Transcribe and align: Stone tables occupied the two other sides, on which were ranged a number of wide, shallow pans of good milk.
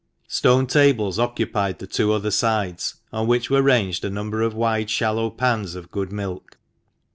Stone 0.27 0.65
tables 0.65 1.19
occupied 1.19 1.77
the 1.77 1.85
two 1.85 2.11
other 2.11 2.31
sides, 2.31 2.95
on 3.13 3.27
which 3.27 3.51
were 3.51 3.61
ranged 3.61 4.03
a 4.03 4.09
number 4.09 4.41
of 4.41 4.55
wide, 4.55 4.89
shallow 4.89 5.29
pans 5.29 5.75
of 5.75 5.91
good 5.91 6.11
milk. 6.11 6.57